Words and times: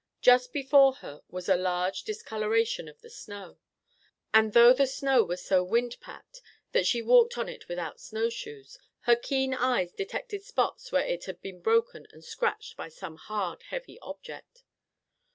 Just 0.19 0.51
before 0.51 0.93
her 1.05 1.21
was 1.29 1.47
a 1.47 1.55
large 1.55 2.01
discoloration 2.01 2.87
of 2.89 2.99
the 3.01 3.09
snow. 3.11 3.59
And, 4.33 4.53
though 4.53 4.73
the 4.73 4.87
snow 4.87 5.23
was 5.23 5.45
so 5.45 5.63
wind 5.63 5.97
packed 6.01 6.41
that 6.71 6.87
she 6.87 7.03
walked 7.03 7.37
on 7.37 7.47
it 7.47 7.67
without 7.67 7.99
snowshoes, 8.01 8.79
her 9.01 9.15
keen 9.15 9.53
eyes 9.53 9.91
detected 9.93 10.41
spots 10.41 10.91
where 10.91 11.05
it 11.05 11.25
had 11.25 11.39
been 11.43 11.61
broken 11.61 12.07
and 12.09 12.23
scratched 12.23 12.75
by 12.75 12.89
some 12.89 13.15
hard, 13.17 13.61
heavy 13.69 13.99
object. 13.99 14.63